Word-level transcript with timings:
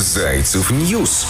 Зайцев 0.00 0.70
News. 0.70 1.26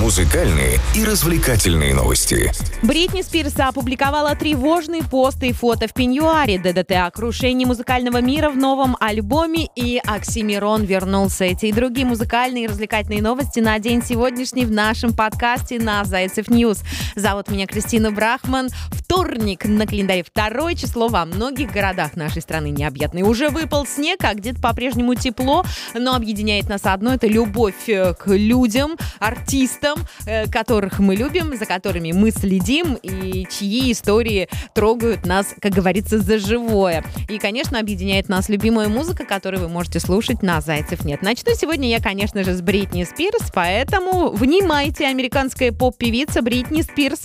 Музыкальные 0.00 0.78
и 0.94 1.04
развлекательные 1.04 1.94
новости. 1.94 2.52
Бритни 2.82 3.22
Спирс 3.22 3.58
опубликовала 3.58 4.36
тревожный 4.36 5.02
пост 5.02 5.42
и 5.42 5.52
фото 5.54 5.88
в 5.88 5.94
пеньюаре 5.94 6.58
ДДТ 6.58 6.92
о 6.92 7.10
крушении 7.10 7.64
музыкального 7.64 8.20
мира 8.20 8.50
в 8.50 8.58
новом 8.58 8.98
альбоме 9.00 9.68
и 9.74 9.98
Оксимирон 10.04 10.84
вернулся. 10.84 11.44
Эти 11.44 11.66
и 11.66 11.72
другие 11.72 12.06
музыкальные 12.06 12.64
и 12.64 12.66
развлекательные 12.66 13.22
новости 13.22 13.60
на 13.60 13.78
день 13.78 14.02
сегодняшний 14.02 14.66
в 14.66 14.70
нашем 14.70 15.14
подкасте 15.14 15.80
на 15.80 16.04
Зайцев 16.04 16.50
News. 16.50 16.82
Зовут 17.14 17.48
меня 17.48 17.66
Кристина 17.66 18.10
Брахман. 18.10 18.68
Вторник 18.92 19.64
на 19.64 19.86
календаре 19.86 20.22
второе 20.24 20.74
число 20.74 21.08
во 21.08 21.24
многих 21.24 21.72
городах 21.72 22.16
нашей 22.16 22.42
страны 22.42 22.70
необъятной 22.70 23.22
уже 23.22 23.48
выпал 23.48 23.86
снег, 23.86 24.18
а 24.24 24.34
где-то 24.34 24.60
по-прежнему 24.60 25.14
тепло, 25.14 25.64
но 25.94 26.14
объединяет 26.14 26.68
нас 26.68 26.82
одно– 26.84 27.14
это 27.14 27.26
любовь 27.26 27.88
э, 27.88 28.14
к 28.14 28.26
людям, 28.26 28.96
артистам, 29.20 29.95
артистам, 29.96 30.06
э, 30.26 30.46
которых 30.48 30.98
мы 30.98 31.16
любим, 31.16 31.56
за 31.56 31.66
которыми 31.66 32.12
мы 32.12 32.30
следим 32.30 32.94
и 33.02 33.46
чьи 33.50 33.92
истории 33.92 34.48
трогают 34.74 35.26
нас, 35.26 35.54
как 35.60 35.72
говорится, 35.72 36.18
за 36.18 36.38
живое. 36.38 37.04
И, 37.28 37.38
конечно, 37.38 37.78
объединяет 37.78 38.28
нас 38.28 38.48
любимая 38.48 38.88
музыка, 38.88 39.24
которую 39.24 39.62
вы 39.62 39.68
можете 39.68 40.00
слушать 40.00 40.42
на 40.42 40.60
«Зайцев 40.60 41.04
нет». 41.04 41.22
Начну 41.22 41.54
сегодня 41.54 41.88
я, 41.88 42.00
конечно 42.00 42.44
же, 42.44 42.54
с 42.54 42.60
Бритни 42.60 43.04
Спирс, 43.04 43.50
поэтому 43.54 44.30
внимайте, 44.30 45.06
американская 45.06 45.72
поп-певица 45.72 46.42
Бритни 46.42 46.82
Спирс 46.82 47.22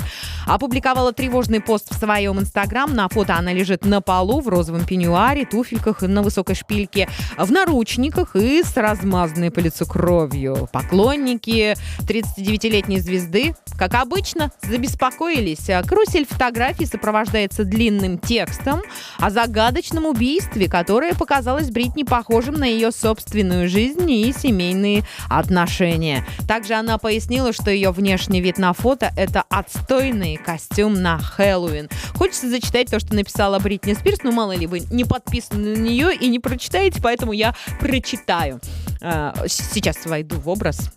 опубликовала 0.47 1.13
тревожный 1.13 1.61
пост 1.61 1.93
в 1.93 1.97
своем 1.97 2.39
инстаграм. 2.39 2.93
На 2.93 3.07
фото 3.09 3.35
она 3.35 3.53
лежит 3.53 3.85
на 3.85 4.01
полу 4.01 4.41
в 4.41 4.47
розовом 4.47 4.85
пеньюаре, 4.85 5.45
туфельках 5.45 6.01
на 6.01 6.21
высокой 6.21 6.55
шпильке, 6.55 7.07
в 7.37 7.51
наручниках 7.51 8.35
и 8.35 8.63
с 8.63 8.75
размазанной 8.75 9.51
по 9.51 9.59
лицу 9.59 9.85
кровью. 9.85 10.67
Поклонники 10.71 11.75
39 12.07 12.50
29-летней 12.51 12.99
звезды, 12.99 13.55
как 13.77 13.93
обычно, 13.95 14.51
забеспокоились. 14.63 15.67
Карусель 15.87 16.25
фотографий 16.27 16.85
сопровождается 16.85 17.63
длинным 17.63 18.17
текстом 18.17 18.81
о 19.17 19.29
загадочном 19.29 20.05
убийстве, 20.05 20.69
которое 20.69 21.13
показалось 21.13 21.69
Бритни 21.69 22.03
похожим 22.03 22.55
на 22.55 22.65
ее 22.65 22.91
собственную 22.91 23.69
жизнь 23.69 24.09
и 24.09 24.33
семейные 24.33 25.03
отношения. 25.29 26.25
Также 26.47 26.73
она 26.73 26.97
пояснила, 26.97 27.53
что 27.53 27.71
ее 27.71 27.91
внешний 27.91 28.41
вид 28.41 28.57
на 28.57 28.73
фото– 28.73 29.11
это 29.17 29.43
отстойный 29.49 30.37
костюм 30.37 31.01
на 31.01 31.17
Хэллоуин. 31.17 31.89
Хочется 32.15 32.49
зачитать 32.49 32.89
то, 32.89 32.99
что 32.99 33.15
написала 33.15 33.59
Бритни 33.59 33.93
Спирс, 33.93 34.19
но 34.23 34.31
мало 34.31 34.55
ли 34.55 34.67
вы 34.67 34.81
не 34.91 35.05
подписаны 35.05 35.75
на 35.75 35.79
нее 35.79 36.13
и 36.15 36.27
не 36.27 36.39
прочитаете, 36.39 37.01
поэтому 37.01 37.31
я 37.31 37.55
прочитаю. 37.79 38.59
А, 39.01 39.33
сейчас 39.47 40.05
войду 40.05 40.39
в 40.39 40.49
образ 40.49 40.91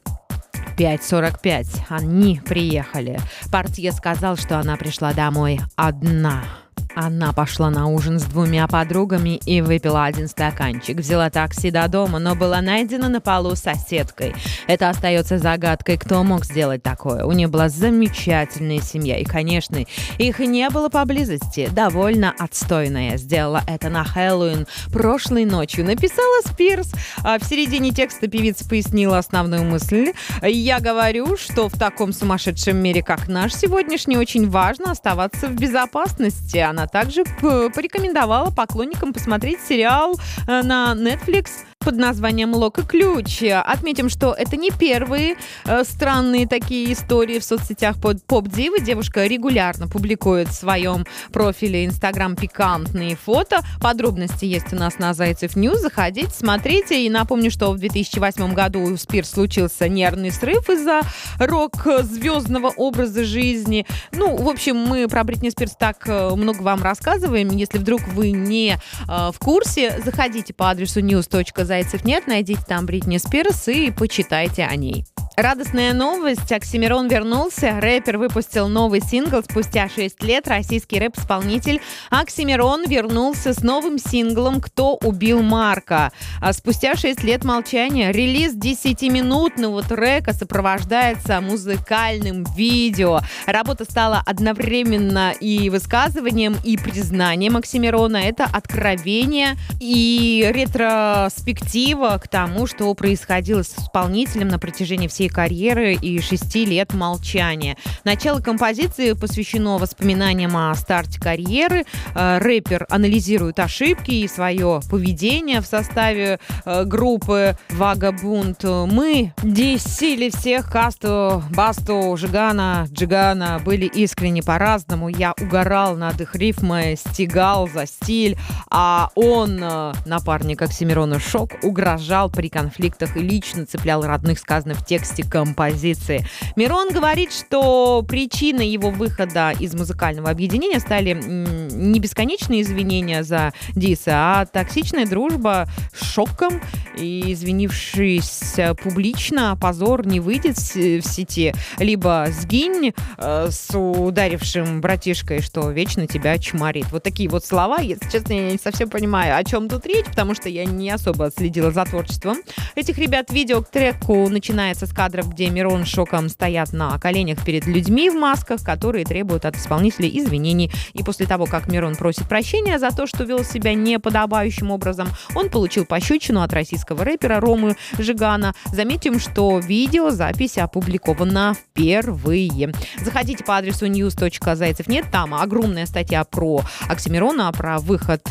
5.45 0.77 1.87
они 1.89 2.41
приехали. 2.45 3.19
Портье 3.51 3.93
сказал, 3.93 4.37
что 4.37 4.59
она 4.59 4.77
пришла 4.77 5.13
домой 5.13 5.61
одна. 5.77 6.64
Она 6.95 7.33
пошла 7.33 7.71
на 7.71 7.89
ужин 7.89 8.21
с 8.21 8.25
двумя 8.25 8.69
подругами 8.69 9.41
и 9.45 9.61
выпила 9.61 10.05
один 10.05 10.29
стаканчик. 10.29 10.99
Взяла 10.99 11.29
такси 11.29 11.71
до 11.71 11.89
дома, 11.89 12.21
но 12.21 12.37
была 12.37 12.61
найдена 12.61 13.09
на 13.09 13.21
полу 13.21 13.57
соседкой. 13.57 14.35
Это 14.69 14.91
остается 14.91 15.39
загадкой, 15.39 15.99
кто 15.99 16.23
мог 16.23 16.45
сделать 16.45 16.83
такое. 16.83 17.25
У 17.25 17.33
нее 17.33 17.49
была 17.49 17.69
замечательная 17.69 18.81
семья. 18.81 19.19
И, 19.19 19.25
конечно, 19.25 19.85
их 20.19 20.39
не 20.39 20.71
было 20.71 20.89
поблизости. 20.89 21.69
Довольно 21.73 22.33
отстойная. 22.39 23.17
Сделала 23.17 23.63
это 23.67 23.89
на 23.89 24.05
Хэллоуин 24.05 24.67
прошлой 24.93 25.47
ночью. 25.47 25.85
Написала 25.85 26.43
Спирс. 26.47 26.93
А 27.25 27.39
в 27.41 27.45
середине 27.45 27.91
текста 27.91 28.29
певица 28.29 28.69
пояснила 28.69 29.19
основную 29.19 29.65
мысль. 29.65 30.13
Я 30.43 30.79
говорю, 30.79 31.37
что 31.37 31.69
в 31.69 31.77
таком 31.77 32.13
сумасшедшем 32.13 32.77
мире, 32.77 33.03
как 33.03 33.27
наш 33.27 33.53
сегодняшний, 33.53 34.17
очень 34.17 34.49
важно 34.49 34.93
оставаться 34.93 35.49
в 35.49 35.55
безопасности. 35.55 36.59
Она 36.59 36.84
также 36.87 37.25
порекомендовала 37.41 38.51
поклонникам 38.51 39.13
посмотреть 39.13 39.61
сериал 39.61 40.19
э, 40.47 40.63
на 40.63 40.95
Netflix 40.95 41.65
под 41.85 41.97
названием 41.97 42.55
«Лок 42.55 42.79
и 42.79 42.83
ключ». 42.83 43.43
Отметим, 43.43 44.09
что 44.09 44.33
это 44.33 44.57
не 44.57 44.71
первые 44.71 45.37
э, 45.67 45.85
странные 45.85 46.49
такие 46.49 46.91
истории 46.95 47.39
в 47.39 47.45
соцсетях 47.45 48.01
под 48.01 48.25
поп-дивы. 48.25 48.81
Девушка 48.81 49.27
регулярно 49.27 49.87
публикует 49.87 50.49
в 50.49 50.55
своем 50.55 51.05
профиле 51.31 51.85
Инстаграм 51.85 52.37
пикантные 52.37 53.17
фото. 53.17 53.61
Подробности 53.83 54.47
есть 54.47 54.73
у 54.73 54.77
нас 54.77 54.99
на 54.99 55.13
Зайцев 55.13 55.57
News. 55.57 55.81
Заходите, 55.81 56.31
смотрите. 56.31 57.05
И 57.05 57.11
напомню, 57.11 57.51
что 57.51 57.71
в 57.73 57.79
2008 57.79 58.55
году 58.55 58.81
у 58.81 58.97
Спирс 58.97 59.33
случился 59.33 59.87
нервный 59.87 60.33
срыв 60.33 60.71
из-за 60.71 61.03
рок-звездного 61.39 62.69
образа 62.69 63.25
жизни. 63.25 63.87
Ну, 64.13 64.37
в 64.37 64.49
общем, 64.49 64.77
мы 64.77 65.07
про 65.07 65.23
Бритни 65.23 65.51
Спирс 65.51 65.77
так 65.79 66.09
э, 66.09 66.31
много 66.35 66.63
вам 66.63 66.83
рассказываем. 66.83 67.51
Если 67.51 67.77
вдруг 67.77 68.01
вы 68.09 68.31
не 68.31 68.79
э, 69.09 69.31
в 69.33 69.39
курсе, 69.39 70.01
заходите 70.03 70.55
по 70.55 70.71
адресу 70.71 71.01
news.zaycev.net, 71.01 72.29
найдите 72.29 72.63
там 72.69 72.87
Бритни 72.87 73.17
Спирс 73.17 73.67
и 73.67 73.91
почитайте 73.91 74.65
о 74.65 74.77
ней. 74.77 75.05
Радостная 75.37 75.93
новость. 75.95 76.53
Оксимирон 76.53 77.09
вернулся. 77.09 77.81
Рэпер 77.81 78.19
выпустил 78.19 78.69
новый 78.69 79.01
сингл 79.01 79.43
спустя 79.43 79.89
6 79.89 80.23
лет. 80.23 80.47
Российский 80.47 81.01
рэп-исполнитель 81.01 81.81
Оксимирон 82.11 82.85
вернулся 82.87 83.53
с 83.53 83.61
новым 83.61 83.99
синглом 83.99 84.61
«Кто 84.61 84.95
убил 84.95 85.43
Марка». 85.43 86.13
А 86.41 86.53
спустя 86.53 86.95
6 86.95 87.25
лет 87.25 87.43
молчания 87.43 88.13
релиз 88.13 88.55
10-минутного 88.55 89.83
трека 89.83 90.33
сопровождается 90.35 91.41
музыкальным 91.41 92.45
видео. 92.57 93.19
Работа 93.47 93.85
стала 93.85 94.23
одновременно 94.25 95.33
и 95.33 95.69
высказыванием, 95.69 96.57
и 96.63 96.77
признанием 96.77 97.57
Оксимирона. 97.57 98.19
Это 98.19 98.45
откровение 98.45 99.57
и 99.81 100.49
ретроспектива 100.55 102.21
к 102.23 102.29
тому, 102.29 102.69
что 102.69 102.95
происходило 102.95 103.65
с 103.65 103.77
исполнителем 103.77 104.47
на 104.47 104.61
протяжении 104.61 105.09
всей 105.09 105.24
карьеры 105.29 105.95
и 105.95 106.21
шести 106.21 106.65
лет 106.65 106.95
молчания. 106.95 107.77
Начало 108.05 108.41
композиции 108.41 109.13
посвящено 109.13 109.79
воспоминаниям 109.79 110.57
о 110.57 110.75
старте 110.75 111.21
карьеры. 111.21 111.85
Э, 112.15 112.39
рэпер 112.39 112.87
анализирует 112.91 113.59
ошибки 113.61 114.11
и 114.11 114.29
свое 114.29 114.81
поведение 114.91 115.61
в 115.61 115.67
составе 115.67 116.39
э, 116.65 116.85
группы 116.85 117.57
Вагабунт. 117.71 118.65
Мы 118.65 119.33
десили 119.43 120.31
всех 120.31 120.71
касту, 120.71 121.43
басту, 121.51 122.17
Жигана, 122.17 122.87
Джигана 122.91 123.61
были 123.65 123.87
искренне 123.87 124.43
по-разному. 124.43 125.09
Я 125.09 125.35
угорал 125.41 125.97
над 125.97 126.21
их 126.21 126.35
рифмой, 126.35 126.97
стигал 126.97 127.69
за 127.69 127.87
стиль, 127.87 128.37
а 128.71 129.11
он, 129.15 129.59
э, 129.63 129.93
напарник 130.07 130.63
Оксимирона 130.63 131.19
Шок, 131.19 131.53
угрожал 131.63 132.31
при 132.31 132.49
конфликтах 132.49 133.17
и 133.17 133.21
лично 133.21 133.67
цеплял 133.67 134.03
родных, 134.03 134.39
сказано 134.39 134.75
в 134.75 134.85
тексте 134.85 135.14
тексте 135.15 135.25
композиции. 135.25 136.27
Мирон 136.57 136.91
говорит, 136.91 137.33
что 137.33 138.05
причиной 138.07 138.69
его 138.69 138.91
выхода 138.91 139.53
из 139.59 139.75
музыкального 139.75 140.31
объединения 140.31 140.81
стали 140.81 141.15
не 141.15 142.01
бесконечные 142.01 142.63
извинения 142.63 143.23
за 143.23 143.53
дисы, 143.75 144.09
а 144.09 144.47
токсичная 144.47 145.07
дружба 145.07 145.69
с 145.95 146.05
шоком. 146.05 146.61
И 146.97 147.33
извинившись 147.33 148.55
публично, 148.83 149.59
позор 149.61 150.07
не 150.07 150.21
выйдет 150.21 150.57
в 150.59 151.03
сети. 151.03 151.53
Либо 151.79 152.29
сгинь 152.31 152.95
э, 153.19 153.49
с 153.51 153.77
ударившим 153.77 154.81
братишкой, 154.81 155.43
что 155.43 155.71
вечно 155.71 156.07
тебя 156.07 156.39
чморит. 156.39 156.87
Вот 156.93 157.03
такие 157.03 157.29
вот 157.29 157.45
слова. 157.45 157.79
Если 157.79 158.09
честно, 158.11 158.33
я 158.35 158.53
не 158.53 158.59
совсем 158.59 158.91
понимаю, 158.91 159.37
о 159.37 159.43
чем 159.43 159.69
тут 159.69 159.87
речь, 159.87 160.07
потому 160.07 160.35
что 160.35 160.49
я 160.49 160.65
не 160.65 160.89
особо 160.91 161.33
следила 161.37 161.73
за 161.73 161.85
творчеством 161.85 162.39
этих 162.77 162.99
ребят. 162.99 163.33
Видео 163.33 163.61
к 163.63 163.71
треку 163.71 164.29
начинается 164.29 164.87
с 164.87 164.93
кадров, 165.05 165.29
где 165.29 165.51
Мирон 165.51 165.85
Шоком 165.85 166.31
стоят 166.31 166.73
на 166.73 166.99
коленях 166.99 167.45
перед 167.45 167.67
людьми 167.67 168.09
в 168.09 168.15
масках, 168.15 168.65
которые 168.65 169.05
требуют 169.05 169.45
от 169.45 169.55
исполнителей 169.55 170.09
извинений. 170.19 170.73
И 170.95 171.03
после 171.03 171.27
того, 171.27 171.45
как 171.45 171.69
Мирон 171.69 171.95
просит 171.95 172.27
прощения 172.27 172.79
за 172.79 172.89
то, 172.89 173.07
что 173.07 173.25
вел 173.25 173.45
себя 173.45 173.75
неподобающим 173.75 174.71
образом, 174.71 175.09
он 175.35 175.51
получил 175.51 175.85
пощечину 175.85 176.41
от 176.41 176.55
российского 176.55 177.05
рэпера 177.05 177.39
Ромы 177.39 177.77
Жигана. 177.99 178.55
Заметим, 178.73 179.21
что 179.21 179.59
видеозапись 179.59 180.57
опубликована 180.57 181.55
впервые. 181.55 182.73
Заходите 183.05 183.45
по 183.45 183.59
адресу 183.59 183.85
news.зайцев 183.85 184.87
нет, 184.87 185.05
там 185.13 185.35
огромная 185.35 185.85
статья 185.85 186.25
про 186.25 186.63
Оксимирона, 186.89 187.53
про 187.53 187.79
выход 187.79 188.23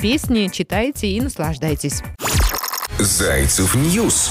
песни. 0.00 0.48
Читайте 0.52 1.08
и 1.08 1.20
наслаждайтесь. 1.20 2.04
Зайцев 3.00 3.74
News 3.74 4.30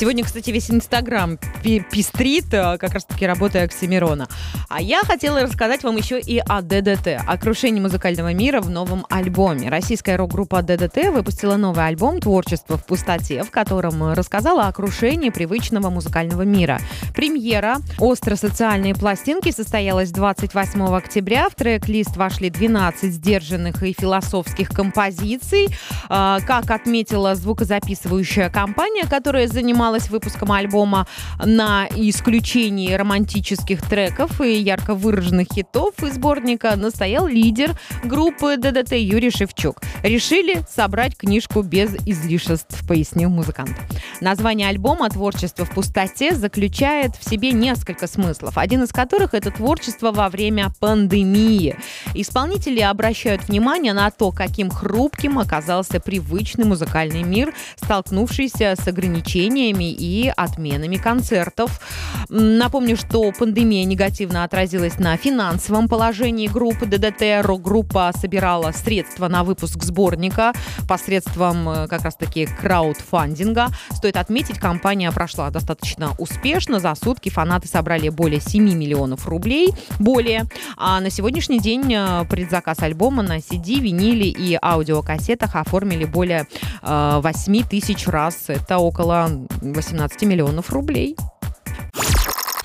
Сегодня, 0.00 0.24
кстати, 0.24 0.48
весь 0.48 0.70
Инстаграм 0.70 1.38
пестрит, 1.62 2.54
э, 2.54 2.78
как 2.78 2.94
раз-таки 2.94 3.26
работой 3.26 3.64
Оксимирона. 3.64 4.28
А 4.70 4.80
я 4.80 5.02
хотела 5.02 5.42
рассказать 5.42 5.82
вам 5.82 5.96
еще 5.96 6.18
и 6.18 6.38
о 6.38 6.62
ДДТ, 6.62 7.20
о 7.26 7.36
крушении 7.36 7.80
музыкального 7.80 8.32
мира 8.32 8.62
в 8.62 8.70
новом 8.70 9.04
альбоме. 9.10 9.68
Российская 9.68 10.16
рок-группа 10.16 10.62
ДДТ 10.62 11.10
выпустила 11.12 11.56
новый 11.56 11.86
альбом 11.86 12.18
«Творчество 12.18 12.78
в 12.78 12.86
пустоте», 12.86 13.42
в 13.42 13.50
котором 13.50 14.14
рассказала 14.14 14.68
о 14.68 14.72
крушении 14.72 15.28
привычного 15.28 15.90
музыкального 15.90 16.42
мира. 16.42 16.80
Премьера 17.14 17.76
«Остро-социальные 17.98 18.94
пластинки» 18.94 19.50
состоялась 19.50 20.12
28 20.12 20.96
октября. 20.96 21.50
В 21.50 21.54
трек-лист 21.56 22.16
вошли 22.16 22.48
12 22.48 23.12
сдержанных 23.12 23.82
и 23.82 23.92
философских 23.92 24.70
композиций. 24.70 25.68
А, 26.08 26.40
как 26.46 26.70
отметила 26.70 27.34
звукозаписывающая 27.34 28.48
компания, 28.48 29.04
которая 29.06 29.46
занималась 29.46 29.89
выпуском 30.10 30.52
альбома 30.52 31.06
на 31.44 31.88
исключении 31.96 32.92
романтических 32.92 33.82
треков 33.82 34.40
и 34.40 34.60
ярко 34.60 34.94
выраженных 34.94 35.48
хитов 35.52 36.02
из 36.02 36.14
сборника, 36.20 36.76
настоял 36.76 37.26
лидер 37.26 37.74
группы 38.04 38.56
ДДТ 38.58 38.92
Юрий 38.92 39.30
Шевчук. 39.30 39.80
Решили 40.02 40.62
собрать 40.68 41.16
книжку 41.16 41.62
без 41.62 41.94
излишеств, 42.06 42.86
пояснил 42.86 43.30
музыкант. 43.30 43.72
Название 44.20 44.68
альбома 44.68 45.08
«Творчество 45.08 45.64
в 45.64 45.70
пустоте» 45.70 46.34
заключает 46.34 47.16
в 47.16 47.28
себе 47.28 47.52
несколько 47.52 48.06
смыслов, 48.06 48.58
один 48.58 48.82
из 48.82 48.90
которых— 48.90 49.30
это 49.34 49.50
творчество 49.50 50.12
во 50.12 50.28
время 50.28 50.72
пандемии. 50.78 51.76
Исполнители 52.14 52.80
обращают 52.80 53.48
внимание 53.48 53.94
на 53.94 54.10
то, 54.10 54.30
каким 54.30 54.70
хрупким 54.70 55.38
оказался 55.38 56.00
привычный 56.00 56.64
музыкальный 56.64 57.22
мир, 57.22 57.54
столкнувшийся 57.76 58.74
с 58.78 58.86
ограничениями 58.86 59.79
и 59.84 60.32
отменами 60.36 60.96
концертов. 60.96 61.80
Напомню, 62.28 62.96
что 62.96 63.32
пандемия 63.32 63.84
негативно 63.84 64.44
отразилась 64.44 64.98
на 64.98 65.16
финансовом 65.16 65.88
положении 65.88 66.46
группы 66.46 66.86
ДДТ. 66.86 67.44
Рок-группа 67.44 68.12
собирала 68.18 68.72
средства 68.72 69.28
на 69.28 69.44
выпуск 69.44 69.82
сборника 69.82 70.52
посредством 70.88 71.68
э, 71.68 71.88
как 71.88 72.02
раз-таки 72.02 72.46
краудфандинга. 72.46 73.68
Стоит 73.90 74.16
отметить, 74.16 74.58
кампания 74.58 75.10
прошла 75.12 75.50
достаточно 75.50 76.14
успешно. 76.18 76.78
За 76.78 76.94
сутки 76.94 77.28
фанаты 77.28 77.68
собрали 77.68 78.08
более 78.08 78.40
7 78.40 78.62
миллионов 78.74 79.26
рублей. 79.26 79.74
Более. 79.98 80.44
А 80.76 81.00
на 81.00 81.10
сегодняшний 81.10 81.58
день 81.58 81.92
э, 81.94 82.24
предзаказ 82.28 82.80
альбома 82.80 83.22
на 83.22 83.38
CD, 83.38 83.80
виниле 83.80 84.28
и 84.28 84.58
аудиокассетах 84.60 85.56
оформили 85.56 86.04
более 86.04 86.46
8 86.82 87.56
э, 87.56 87.62
тысяч 87.68 88.06
раз. 88.06 88.44
Это 88.48 88.78
около 88.78 89.30
18 89.60 90.22
миллионов 90.22 90.70
рублей. 90.70 91.16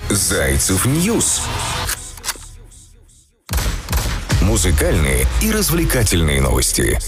Зайцев 0.08 0.86
News. 0.86 1.42
Музыкальные 4.42 5.26
и 5.42 5.50
развлекательные 5.50 6.40
новости. 6.40 6.98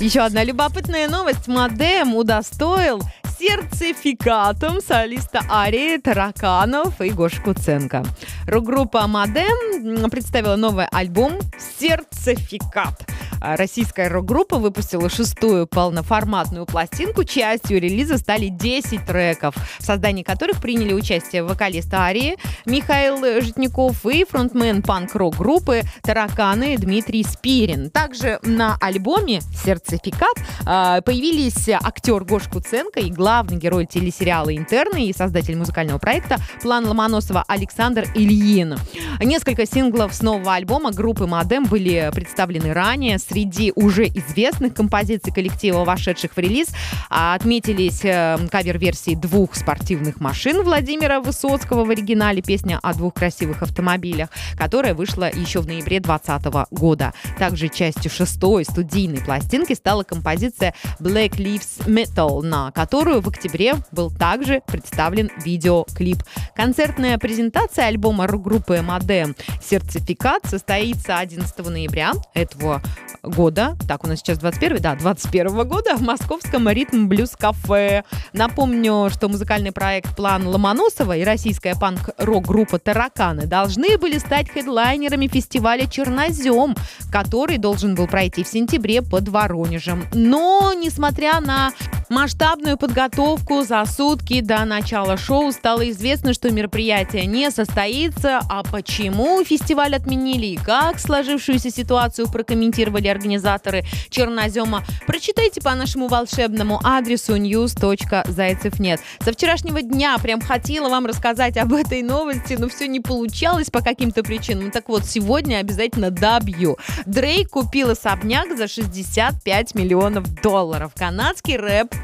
Еще 0.00 0.20
одна 0.20 0.42
любопытная 0.42 1.08
новость. 1.08 1.46
Модем 1.46 2.14
удостоил 2.14 3.02
сертификатом 3.38 4.80
солиста 4.80 5.40
Арии 5.50 5.98
Тараканов 5.98 7.00
и 7.00 7.10
Гош 7.10 7.34
Куценко. 7.40 8.02
Рок-группа 8.46 9.06
Модем 9.06 10.10
представила 10.10 10.56
новый 10.56 10.86
альбом 10.90 11.38
«Сертификат». 11.78 13.06
А 13.40 13.56
российская 13.56 14.08
рок-группа 14.08 14.56
выпустила 14.56 15.08
шестую 15.08 15.66
полноформатную 15.66 16.66
пластинку. 16.66 17.24
Частью 17.24 17.80
релиза 17.80 18.18
стали 18.18 18.48
10 18.48 19.04
треков, 19.04 19.54
в 19.78 19.82
создании 19.82 20.22
которых 20.22 20.60
приняли 20.60 20.92
участие 20.92 21.42
вокалист 21.42 21.92
Арии 21.92 22.36
Михаил 22.64 23.42
Житников 23.42 24.04
и 24.06 24.24
фронтмен 24.24 24.82
панк-рок 24.82 25.36
группы 25.36 25.82
Тараканы 26.02 26.76
Дмитрий 26.76 27.22
Спирин. 27.24 27.90
Также 27.90 28.38
на 28.42 28.76
альбоме 28.80 29.40
«Сертификат» 29.40 30.36
а, 30.64 31.00
появились 31.00 31.68
актер 31.68 32.24
Гош 32.24 32.44
Куценко 32.44 33.00
и 33.00 33.10
главный 33.10 33.56
герой 33.56 33.86
телесериала 33.86 34.54
«Интерны» 34.54 35.06
и 35.06 35.12
создатель 35.12 35.56
музыкального 35.56 35.98
проекта 35.98 36.36
«План 36.62 36.86
Ломоносова» 36.86 37.44
Александр 37.46 38.06
Ильин. 38.14 38.76
Несколько 39.20 39.66
синглов 39.66 40.14
с 40.14 40.22
нового 40.22 40.54
альбома 40.54 40.92
группы 40.92 41.26
«Модем» 41.26 41.64
были 41.64 42.10
представлены 42.14 42.72
ранее 42.72 43.18
среди 43.28 43.72
уже 43.74 44.06
известных 44.06 44.74
композиций 44.74 45.32
коллектива, 45.32 45.84
вошедших 45.84 46.36
в 46.36 46.38
релиз, 46.38 46.68
а, 47.10 47.34
отметились 47.34 48.04
э, 48.04 48.38
кавер-версии 48.50 49.14
двух 49.14 49.54
спортивных 49.54 50.20
машин 50.20 50.62
Владимира 50.62 51.20
Высоцкого 51.20 51.84
в 51.84 51.90
оригинале 51.90 52.42
песня 52.42 52.78
о 52.82 52.94
двух 52.94 53.14
красивых 53.14 53.62
автомобилях, 53.62 54.28
которая 54.56 54.94
вышла 54.94 55.30
еще 55.30 55.60
в 55.60 55.66
ноябре 55.66 56.00
2020 56.00 56.68
года. 56.70 57.12
Также 57.38 57.68
частью 57.68 58.10
шестой 58.10 58.64
студийной 58.64 59.20
пластинки 59.20 59.72
стала 59.74 60.02
композиция 60.02 60.74
Black 61.00 61.36
Leaves 61.36 61.86
Metal, 61.86 62.42
на 62.42 62.70
которую 62.72 63.20
в 63.20 63.28
октябре 63.28 63.74
был 63.92 64.10
также 64.10 64.62
представлен 64.66 65.30
видеоклип. 65.44 66.18
Концертная 66.54 67.18
презентация 67.18 67.86
альбома 67.86 68.26
группы 68.26 68.80
Модем 68.82 69.34
«Сертификат» 69.62 70.46
состоится 70.46 71.18
11 71.18 71.58
ноября 71.66 72.12
этого 72.34 72.82
года, 73.26 73.76
так, 73.88 74.04
у 74.04 74.06
нас 74.08 74.20
сейчас 74.20 74.38
21 74.38 74.78
да, 74.80 74.94
21 74.94 75.68
года 75.68 75.96
в 75.96 76.02
московском 76.02 76.68
«Ритм 76.68 77.08
Блюз 77.08 77.30
Кафе». 77.38 78.04
Напомню, 78.32 79.10
что 79.10 79.28
музыкальный 79.28 79.72
проект 79.72 80.14
«План 80.16 80.46
Ломоносова» 80.46 81.16
и 81.16 81.24
российская 81.24 81.74
панк-рок-группа 81.74 82.78
«Тараканы» 82.78 83.46
должны 83.46 83.98
были 83.98 84.18
стать 84.18 84.50
хедлайнерами 84.50 85.26
фестиваля 85.26 85.86
«Чернозем», 85.86 86.76
который 87.10 87.58
должен 87.58 87.94
был 87.94 88.06
пройти 88.06 88.44
в 88.44 88.48
сентябре 88.48 89.02
под 89.02 89.28
Воронежем. 89.28 90.04
Но, 90.12 90.72
несмотря 90.76 91.40
на 91.40 91.72
масштабную 92.08 92.76
подготовку 92.76 93.62
за 93.62 93.84
сутки 93.84 94.40
до 94.40 94.64
начала 94.64 95.16
шоу, 95.16 95.52
стало 95.52 95.90
известно, 95.90 96.32
что 96.32 96.50
мероприятие 96.50 97.26
не 97.26 97.50
состоится. 97.50 98.40
А 98.48 98.62
почему 98.62 99.42
фестиваль 99.44 99.94
отменили 99.94 100.46
и 100.46 100.56
как 100.56 100.98
сложившуюся 101.00 101.70
ситуацию 101.70 102.30
прокомментировали 102.30 103.08
организаторы 103.08 103.84
Чернозема, 104.10 104.84
прочитайте 105.06 105.60
по 105.60 105.74
нашему 105.74 106.08
волшебному 106.08 106.80
адресу 106.84 107.36
news.зайцев.нет. 107.36 109.00
Со 109.24 109.32
вчерашнего 109.32 109.82
дня 109.82 110.16
прям 110.18 110.40
хотела 110.40 110.88
вам 110.88 111.06
рассказать 111.06 111.56
об 111.56 111.72
этой 111.72 112.02
новости, 112.02 112.56
но 112.58 112.68
все 112.68 112.86
не 112.86 113.00
получалось 113.00 113.70
по 113.70 113.80
каким-то 113.80 114.22
причинам. 114.22 114.70
Так 114.70 114.88
вот, 114.88 115.04
сегодня 115.04 115.56
обязательно 115.56 116.10
добью. 116.10 116.78
Дрейк 117.06 117.50
купил 117.50 117.90
особняк 117.90 118.56
за 118.56 118.68
65 118.68 119.74
миллионов 119.74 120.24
долларов. 120.42 120.92
Канадский 120.94 121.56
рэп 121.56 121.95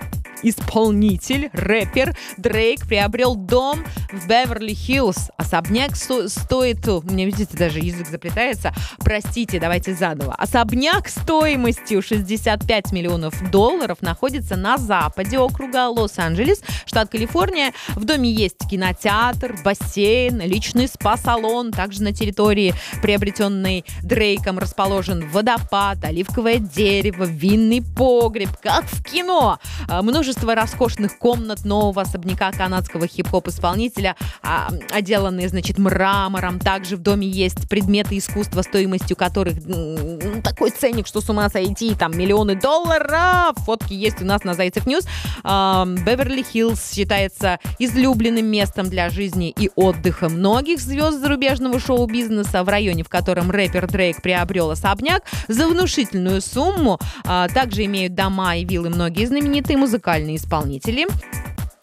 исполнитель, 0.43 1.51
рэпер 1.53 2.17
Дрейк 2.37 2.87
приобрел 2.87 3.35
дом 3.35 3.85
в 4.13 4.29
Беверли-Хиллз. 4.29 5.31
Особняк 5.37 5.97
сто- 5.97 6.29
стоит... 6.29 6.87
У 6.87 7.03
меня, 7.03 7.25
видите, 7.25 7.57
даже 7.57 7.79
язык 7.79 8.09
заплетается. 8.09 8.75
Простите, 8.99 9.59
давайте 9.61 9.95
заново. 9.95 10.35
Особняк 10.35 11.09
стоимостью 11.09 12.03
65 12.03 12.93
миллионов 12.93 13.51
долларов 13.51 13.99
находится 14.01 14.57
на 14.57 14.79
западе 14.79 15.39
округа 15.39 15.89
Лос-Анджелес, 15.89 16.63
штат 16.87 17.09
Калифорния. 17.11 17.73
В 17.91 18.05
доме 18.05 18.31
есть 18.31 18.59
кинотеатр, 18.69 19.57
бассейн, 19.65 20.41
личный 20.41 20.89
спа-салон. 20.89 21.73
Также 21.73 22.03
на 22.03 22.13
территории, 22.13 22.75
приобретенной 23.01 23.85
Дрейком, 24.03 24.59
расположен 24.59 25.29
водопад, 25.29 26.05
оливковое 26.05 26.59
дерево, 26.59 27.25
винный 27.25 27.83
погреб, 27.83 28.51
как 28.63 28.85
в 28.85 29.03
кино. 29.03 29.59
А, 29.89 30.03
множество 30.03 30.32
множество 30.33 30.55
роскошных 30.55 31.19
комнат 31.19 31.67
нового 31.67 32.01
особняка 32.03 32.51
канадского 32.53 33.07
хип-хоп 33.07 33.49
исполнителя, 33.49 34.17
а, 34.43 34.71
отделанные, 34.91 35.49
значит, 35.49 35.77
мрамором. 35.77 36.59
Также 36.59 36.97
в 36.97 37.01
доме 37.01 37.29
есть 37.29 37.69
предметы 37.69 38.17
искусства, 38.17 38.63
стоимостью 38.63 39.15
которых 39.15 39.57
ну, 39.67 40.41
такой 40.43 40.71
ценник, 40.71 41.07
что 41.07 41.21
с 41.21 41.29
ума 41.29 41.51
сойти, 41.51 41.95
там 41.95 42.17
миллионы 42.17 42.59
долларов. 42.59 43.57
Фотки 43.59 43.93
есть 43.93 44.23
у 44.23 44.25
нас 44.25 44.43
на 44.45 44.55
Зайцев 44.55 44.87
News. 44.87 45.07
Беверли-Хиллз 45.45 46.95
считается 46.95 47.59
излюбленным 47.79 48.47
местом 48.47 48.89
для 48.89 49.11
жизни 49.11 49.51
и 49.51 49.71
отдыха 49.75 50.31
многих 50.31 50.81
звезд 50.81 51.19
зарубежного 51.19 51.79
шоу-бизнеса 51.79 52.65
в 52.65 52.71
районе, 52.71 53.05
в 53.05 53.11
котором 53.11 53.51
рэпер 53.51 53.87
Дрейк 53.87 54.23
приобрел 54.23 54.71
особняк 54.71 55.25
за 55.49 55.69
внушительную 55.69 56.41
сумму. 56.41 56.99
А, 57.27 57.49
также 57.49 57.85
имеют 57.85 58.15
дома 58.15 58.57
и 58.57 58.65
виллы 58.65 58.89
многие 58.89 59.27
знаменитые 59.27 59.77
музыкальные 59.77 60.22
музыкальные 60.23 60.37
исполнители. 60.37 61.07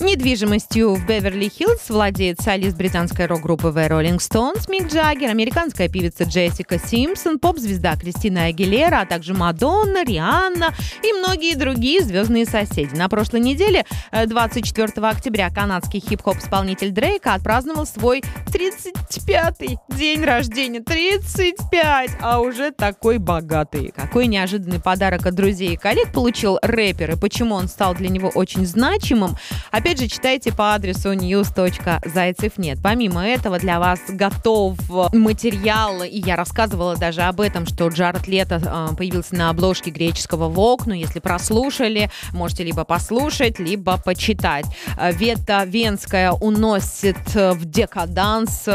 Недвижимостью 0.01 0.93
в 0.95 1.05
Беверли-Хиллз 1.05 1.89
владеет 1.89 2.39
солист 2.39 2.77
британской 2.77 3.25
рок-группы 3.25 3.67
The 3.67 3.89
Rolling 3.89 4.17
Stones 4.17 4.71
Мик 4.71 4.87
Джаггер, 4.87 5.29
американская 5.29 5.89
певица 5.89 6.23
Джессика 6.23 6.79
Симпсон, 6.79 7.37
поп-звезда 7.37 7.97
Кристина 7.97 8.45
Агилера, 8.45 9.01
а 9.01 9.05
также 9.05 9.33
Мадонна, 9.33 10.05
Рианна 10.05 10.73
и 11.03 11.11
многие 11.11 11.55
другие 11.55 12.01
звездные 12.01 12.45
соседи. 12.45 12.95
На 12.95 13.09
прошлой 13.09 13.41
неделе, 13.41 13.85
24 14.11 14.87
э, 14.95 15.01
октября, 15.01 15.49
канадский 15.49 15.99
хип-хоп-исполнитель 15.99 16.91
Дрейка 16.91 17.33
отпраздновал 17.33 17.85
свой 17.85 18.23
35-й 18.47 19.77
день 19.97 20.23
рождения. 20.23 20.79
35! 20.79 22.11
А 22.21 22.39
уже 22.39 22.71
такой 22.71 23.17
богатый. 23.17 23.91
Какой 23.93 24.27
неожиданный 24.27 24.79
подарок 24.79 25.25
от 25.25 25.35
друзей 25.35 25.73
и 25.73 25.77
коллег 25.77 26.13
получил 26.13 26.57
рэпер 26.61 27.11
и 27.11 27.15
почему 27.17 27.55
он 27.55 27.67
стал 27.67 27.95
для 27.95 28.07
него 28.07 28.29
очень 28.29 28.65
значимым. 28.65 29.35
Опять 29.71 29.88
Опять 29.89 30.01
же, 30.01 30.07
читайте 30.07 30.53
по 30.53 30.75
адресу 30.75 31.13
news.zaycev.net. 31.13 32.77
Помимо 32.83 33.27
этого, 33.27 33.57
для 33.57 33.79
вас 33.79 33.99
готов 34.07 34.77
материал, 35.13 36.03
и 36.03 36.19
я 36.19 36.35
рассказывала 36.35 36.95
даже 36.95 37.23
об 37.23 37.41
этом, 37.41 37.65
что 37.65 37.87
Джаред 37.87 38.27
Лето 38.27 38.61
а, 38.67 38.93
появился 38.93 39.33
на 39.33 39.49
обложке 39.49 39.89
греческого 39.89 40.47
Vogue, 40.47 40.85
но 40.85 40.93
если 40.93 41.19
прослушали, 41.19 42.11
можете 42.33 42.65
либо 42.65 42.83
послушать, 42.83 43.57
либо 43.57 43.97
почитать. 43.97 44.67
Вета 45.13 45.63
Венская 45.65 46.33
уносит 46.33 47.17
в 47.33 47.65
декаданс 47.65 48.67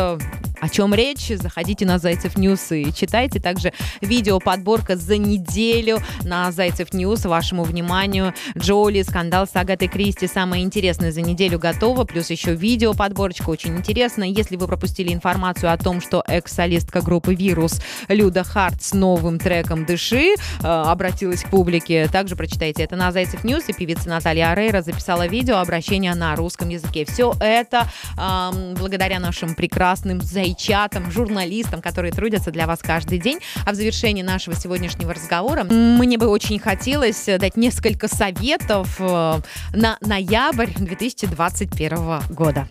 о 0.65 0.69
чем 0.71 0.95
речь? 0.95 1.29
Заходите 1.29 1.85
на 1.85 1.99
Зайцев 1.99 2.39
News 2.39 2.73
и 2.73 2.91
читайте. 2.91 3.39
Также 3.39 3.75
видео 4.01 4.39
подборка 4.39 4.97
за 4.97 5.19
неделю 5.19 5.99
на 6.23 6.51
Зайцев 6.53 6.95
News. 6.95 7.27
Вашему 7.27 7.65
вниманию 7.65 8.33
Джоли, 8.57 9.03
скандал 9.03 9.47
с 9.47 9.55
Агатой 9.57 9.89
Кристи. 9.89 10.27
Самое 10.27 10.65
интересное 10.65 11.04
за 11.13 11.21
неделю 11.21 11.59
готово. 11.59 12.05
Плюс 12.05 12.31
еще 12.31 12.55
видео 12.55 12.95
подборочка. 12.95 13.51
Очень 13.51 13.77
интересно. 13.77 14.25
Если 14.25 14.57
вы 14.57 14.67
пропустили 14.67 15.13
информацию 15.13 15.73
о 15.73 15.77
том, 15.77 16.01
что 16.01 16.25
экс-солистка 16.27 17.01
группы 17.03 17.35
«Вирус» 17.35 17.81
Люда 18.09 18.45
Харт 18.45 18.83
с 18.83 18.95
новым 18.95 19.39
треком 19.39 19.85
«Дыши» 19.85 20.35
э, 20.35 20.67
обратилась 20.67 21.43
к 21.43 21.51
публике, 21.51 22.09
также 22.09 22.37
прочитайте 22.37 22.83
это 22.83 22.97
на 22.97 23.13
Зайцев 23.13 23.45
News. 23.45 23.69
И 23.69 23.73
певица 23.73 24.09
Наталья 24.09 24.51
Орейро 24.51 24.83
записала 24.83 25.27
видео 25.27 25.59
обращения 25.59 26.15
на 26.15 26.35
русском 26.37 26.69
языке. 26.69 27.05
Все 27.05 27.35
это 27.41 27.89
э, 28.17 28.75
благодаря 28.79 29.19
нашим 29.19 29.55
прекрасным 29.55 30.21
Зайцев 30.21 30.55
чатам, 30.55 31.11
журналистам, 31.11 31.83
которые 31.83 32.13
трудятся 32.13 32.51
для 32.51 32.67
вас 32.67 32.81
каждый 32.81 33.19
день. 33.19 33.39
А 33.67 33.73
в 33.73 33.75
завершении 33.75 34.23
нашего 34.23 34.57
сегодняшнего 34.57 35.13
разговора 35.13 35.65
мне 35.65 36.19
бы 36.19 36.27
очень 36.27 36.59
хотелось 36.59 37.27
дать 37.27 37.57
несколько 37.57 38.09
советов 38.09 38.97
э, 38.99 39.41
на 39.73 39.99
ноябрь 40.01 40.71
2021 40.95 42.23
года. 42.31 42.69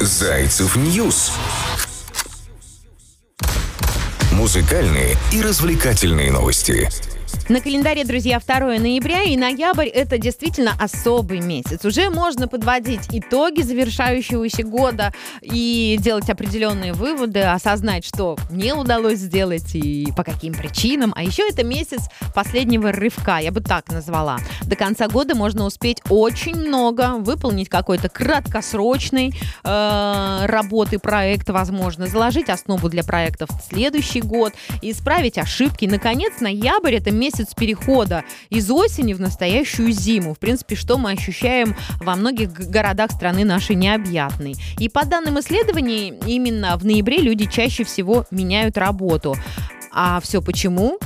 Зайцев 0.00 0.74
News. 0.74 1.32
Музыкальные 4.32 5.16
и 5.32 5.40
развлекательные 5.40 6.32
новости. 6.32 6.88
На 7.48 7.60
календаре, 7.60 8.04
друзья, 8.04 8.38
2 8.38 8.78
ноября 8.78 9.24
и 9.24 9.36
ноябрь– 9.36 9.88
это 9.94 10.16
действительно 10.16 10.74
особый 10.78 11.40
месяц. 11.40 11.84
Уже 11.84 12.08
можно 12.08 12.46
подводить 12.46 13.08
итоги 13.10 13.62
завершающегося 13.62 14.62
года 14.62 15.12
и 15.40 15.98
делать 16.00 16.30
определенные 16.30 16.92
выводы, 16.92 17.40
осознать, 17.40 18.06
что 18.06 18.38
не 18.48 18.72
удалось 18.72 19.18
сделать 19.18 19.74
и 19.74 20.06
по 20.16 20.22
каким 20.22 20.54
причинам. 20.54 21.12
А 21.16 21.24
еще 21.24 21.42
это 21.48 21.64
месяц 21.64 22.02
последнего 22.32 22.92
рывка, 22.92 23.38
я 23.38 23.50
бы 23.50 23.60
так 23.60 23.90
назвала. 23.90 24.38
До 24.62 24.76
конца 24.76 25.08
года 25.08 25.34
можно 25.34 25.64
успеть 25.64 26.00
очень 26.08 26.54
много, 26.54 27.16
выполнить 27.18 27.68
какой-то 27.68 28.08
краткосрочный 28.08 29.34
э, 29.64 30.46
работы, 30.46 31.00
проект, 31.00 31.50
возможно, 31.50 32.06
заложить 32.06 32.48
основу 32.48 32.88
для 32.88 33.02
проектов 33.02 33.50
в 33.50 33.74
следующий 33.74 34.20
год, 34.20 34.52
исправить 34.80 35.38
ошибки. 35.38 35.86
Наконец, 35.86 36.34
ноябрь– 36.40 36.94
это 36.96 37.10
месяц 37.10 37.31
месяц 37.32 37.54
перехода 37.54 38.24
из 38.50 38.70
осени 38.70 39.14
в 39.14 39.20
настоящую 39.20 39.92
зиму. 39.92 40.34
В 40.34 40.38
принципе, 40.38 40.76
что 40.76 40.98
мы 40.98 41.12
ощущаем 41.12 41.74
во 42.00 42.14
многих 42.16 42.52
городах 42.52 43.10
страны 43.12 43.44
нашей 43.44 43.76
необъятной. 43.76 44.54
И 44.78 44.88
по 44.88 45.04
данным 45.04 45.40
исследований, 45.40 46.14
именно 46.26 46.76
в 46.76 46.84
ноябре 46.84 47.18
люди 47.18 47.46
чаще 47.46 47.84
всего 47.84 48.26
меняют 48.30 48.76
работу. 48.76 49.36
А 49.92 50.20
все 50.20 50.42
почему? 50.42 50.98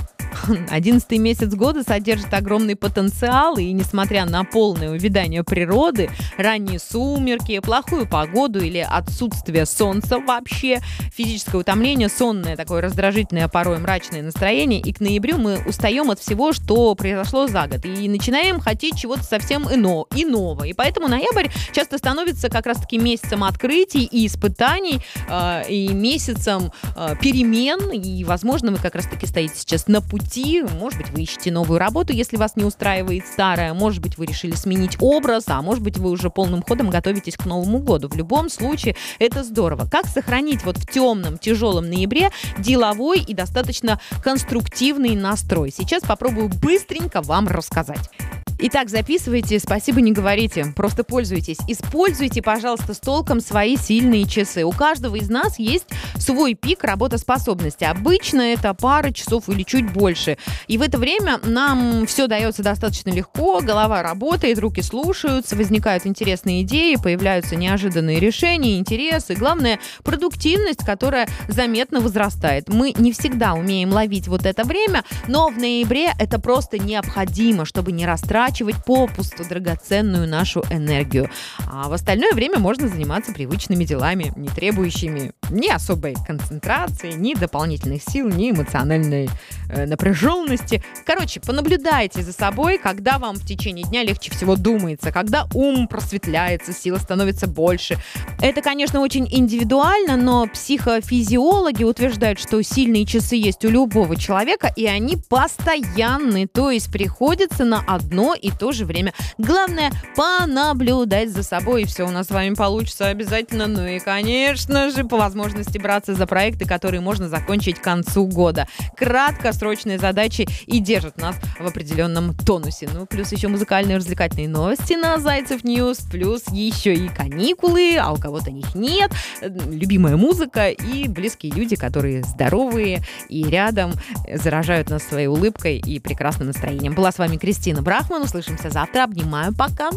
Одиннадцатый 0.71 1.19
месяц 1.19 1.55
года 1.55 1.83
содержит 1.83 2.33
огромный 2.35 2.77
потенциал, 2.77 3.57
и 3.57 3.73
несмотря 3.73 4.25
на 4.27 4.45
полное 4.45 4.91
увядание 4.91 5.43
природы, 5.45 6.11
ранние 6.37 6.79
сумерки, 6.79 7.59
плохую 7.61 8.07
погоду 8.07 8.61
или 8.61 8.79
отсутствие 8.79 9.67
солнца 9.67 10.19
вообще, 10.19 10.81
физическое 11.13 11.59
утомление, 11.59 12.09
сонное 12.09 12.57
такое 12.57 12.83
раздражительное, 12.83 13.49
порой 13.49 13.79
мрачное 13.79 14.23
настроение, 14.23 14.81
и 14.81 14.93
к 14.93 15.01
ноябрю 15.01 15.39
мы 15.39 15.63
устаем 15.67 16.11
от 16.11 16.21
всего, 16.21 16.53
что 16.53 16.95
произошло 16.95 17.47
за 17.47 17.67
год, 17.67 17.85
и 17.85 18.09
начинаем 18.09 18.61
хотеть 18.61 18.99
чего-то 18.99 19.23
совсем 19.23 19.73
ино, 19.73 20.07
иного. 20.15 20.65
И 20.65 20.73
поэтому 20.73 21.09
ноябрь 21.09 21.49
часто 21.73 21.99
становится 21.99 22.49
как 22.49 22.67
раз-таки 22.67 22.99
месяцем 22.99 23.45
открытий 23.45 24.05
и 24.05 24.27
испытаний, 24.27 25.01
э, 25.29 25.63
и 25.69 25.89
месяцем 25.89 26.73
э, 26.97 27.15
перемен, 27.21 27.91
и, 27.91 28.25
возможно, 28.25 28.73
вы 28.73 28.79
как 28.79 28.95
раз-таки 28.95 29.27
стоите 29.27 29.55
сейчас 29.57 29.87
на 29.87 30.01
пути 30.01 30.26
пути. 30.27 30.63
Может 30.63 30.99
быть, 30.99 31.11
вы 31.11 31.23
ищете 31.23 31.51
новую 31.51 31.79
работу, 31.79 32.13
если 32.13 32.37
вас 32.37 32.57
не 32.57 32.65
устраивает 32.65 33.27
старая. 33.27 33.75
Может 33.75 34.03
быть, 34.03 34.19
вы 34.19 34.27
решили 34.27 34.55
сменить 34.55 34.97
образ, 35.01 35.45
а 35.49 35.63
может 35.63 35.83
быть, 35.83 35.99
вы 35.99 36.11
уже 36.11 36.31
полным 36.31 36.63
ходом 36.63 36.91
готовитесь 36.91 37.37
к 37.37 37.47
Новому 37.47 37.79
году. 37.79 38.09
В 38.09 38.17
любом 38.17 38.51
случае, 38.51 38.97
это 39.19 39.45
здорово. 39.45 39.89
Как 39.91 40.07
сохранить 40.07 40.65
вот 40.65 40.79
в 40.79 40.87
темном, 40.87 41.39
тяжелом 41.39 41.89
ноябре 41.89 42.31
деловой 42.59 43.21
и 43.21 43.35
достаточно 43.35 44.01
конструктивный 44.23 45.15
настрой? 45.15 45.71
Сейчас 45.71 46.03
попробую 46.03 46.49
быстренько 46.49 47.23
вам 47.23 47.47
рассказать. 47.49 48.11
Итак, 48.59 48.89
записывайте, 48.89 49.59
спасибо 49.59 50.01
не 50.01 50.13
говорите, 50.13 50.73
просто 50.75 51.05
пользуйтесь. 51.05 51.59
Используйте, 51.69 52.41
пожалуйста, 52.41 52.95
с 52.95 52.99
толком 53.01 53.41
свои 53.41 53.77
сильные 53.77 54.25
часы. 54.25 54.65
У 54.65 54.73
каждого 54.73 55.17
из 55.17 55.29
нас 55.29 55.59
есть 55.59 55.85
свой 56.17 56.55
пик 56.55 56.83
работоспособности. 56.83 57.85
Обычно 57.85 58.41
это 58.41 58.73
пара 58.73 59.11
часов 59.11 59.51
или 59.51 59.63
чуть 59.63 59.93
больше. 59.93 60.39
И 60.69 60.79
в 60.79 60.83
это 60.83 60.97
время 60.97 61.39
нам 61.45 62.07
все 62.07 62.29
дается 62.29 62.63
достаточно 62.63 63.11
легко, 63.11 63.61
голова 63.61 64.03
работает, 64.03 64.59
руки 64.59 64.81
слушаются, 64.81 65.55
возникают 65.55 66.07
интересные 66.07 66.63
идеи, 66.63 66.97
появляются 66.97 67.57
неожиданные 67.57 68.21
решения, 68.21 68.79
интересы. 68.79 69.35
Главное, 69.35 69.81
продуктивность, 70.03 70.83
которая 70.83 71.29
заметно 71.49 72.01
возрастает. 72.01 72.71
Мы 72.71 72.95
не 72.97 73.13
всегда 73.13 73.53
умеем 73.53 73.91
ловить 73.93 74.29
вот 74.29 74.47
это 74.47 74.65
время, 74.65 75.05
но 75.29 75.51
в 75.51 75.59
ноябре 75.59 76.13
это 76.19 76.41
просто 76.41 76.79
необходимо, 76.79 77.67
чтобы 77.67 77.93
не 77.93 78.07
расстраиваться 78.07 78.46
растрачивать 78.47 78.77
попусту 78.85 79.45
драгоценную 79.45 80.29
нашу 80.29 80.63
энергию. 80.71 81.29
А 81.67 81.89
в 81.89 81.93
остальное 81.93 82.33
время 82.33 82.59
можно 82.59 82.89
заниматься 82.89 83.33
привычными 83.33 83.85
делами, 83.85 84.33
не 84.37 84.49
требующими 84.49 85.33
ни 85.51 85.69
особой 85.69 86.15
концентрации, 86.27 87.13
ни 87.13 87.35
дополнительных 87.35 88.03
сил, 88.03 88.29
ни 88.29 88.51
эмоциональной 88.51 89.29
э, 89.69 89.87
напряженности. 89.87 90.83
Короче, 91.05 91.41
понаблюдайте 91.41 92.23
за 92.23 92.33
собой, 92.33 92.79
когда 92.79 93.19
вам 93.19 93.37
в 93.37 93.45
течение 93.45 93.85
дня 93.85 94.05
легче 94.05 94.31
всего 94.31 94.57
думается, 94.57 95.13
когда 95.13 95.47
ум 95.55 95.89
просветляется, 95.89 96.73
сила 96.73 96.99
становится 96.99 97.47
больше. 97.47 97.99
Это, 98.41 98.63
конечно, 98.63 99.01
очень 99.01 99.29
индивидуально, 99.31 100.17
но 100.17 100.47
психофизиологи 100.47 101.85
утверждают, 101.85 102.39
что 102.39 102.63
сильные 102.63 103.07
часы 103.07 103.37
есть 103.37 103.65
у 103.65 103.71
любого 103.71 104.17
человека, 104.17 104.73
и 104.77 104.87
они 104.87 105.17
постоянны, 105.29 106.47
то 106.47 106.71
есть 106.71 106.93
приходится 106.93 107.65
на 107.65 107.81
одно 107.87 108.36
и 108.37 108.51
то 108.51 108.73
же 108.73 108.85
время. 108.85 109.13
Главное, 109.39 109.91
понаблюдать 110.15 111.31
за 111.31 111.43
собой, 111.43 111.83
и 111.83 111.87
все 111.87 112.07
у 112.07 112.11
нас 112.11 112.29
с 112.29 112.31
вами 112.31 112.55
получится 112.55 113.09
обязательно. 113.09 113.67
Ну 113.67 113.87
и, 113.87 113.99
конечно 113.99 114.91
же, 114.91 115.05
по 115.05 115.17
возможности 115.17 115.79
браться 115.79 116.15
за 116.15 116.27
проекты, 116.27 116.65
которые 116.65 117.01
можно 117.01 117.29
закончить 117.29 117.79
к 117.79 117.83
концу 117.83 118.27
года. 118.27 118.69
Краткосрочные 118.97 119.99
задачи 119.99 120.49
и 120.67 120.81
держат 120.81 121.19
нас 121.19 121.37
в 121.59 121.67
определенном 121.67 122.35
тонусе. 122.35 122.89
Ну, 122.93 123.07
плюс 123.07 123.33
еще 123.33 123.49
музыкальные 123.49 123.97
развлекательные 123.97 124.49
новости 124.49 124.95
на 124.95 125.19
Зайцев 125.19 125.65
News, 125.65 125.99
плюс 126.11 126.45
еще 126.51 126.95
и 126.95 127.09
каникулы, 127.09 127.97
а 127.97 128.13
у 128.13 128.17
кого-то 128.17 128.51
них 128.51 128.75
нет, 128.75 129.11
любимая 129.41 130.17
музыка 130.17 130.69
и 130.69 131.09
близкие 131.09 131.53
люди, 131.53 131.77
которые 131.77 132.23
здоровые 132.23 133.03
и 133.29 133.45
рядом 133.45 133.93
заражают 134.35 134.91
нас 134.91 135.03
своей 135.03 135.27
улыбкой 135.27 135.79
и 135.79 135.99
прекрасным 136.01 136.49
настроением. 136.49 136.95
Была 136.95 137.13
с 137.13 137.19
вами 137.19 137.37
Кристина 137.37 137.83
Брахман. 137.83 138.26
Услышимся 138.27 138.71
завтра. 138.71 139.05
Обнимаю. 139.05 139.55
Пока. 139.55 139.91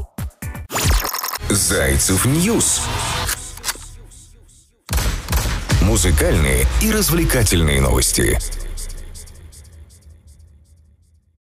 Зайцев 1.50 2.26
News. 2.26 2.82
Музыкальные 5.82 6.68
и 6.82 6.92
развлекательные 6.92 7.82
новости. 7.82 8.38